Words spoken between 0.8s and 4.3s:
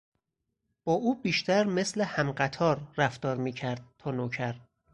با او بیشتر مثل همقطار رفتار میکرد تا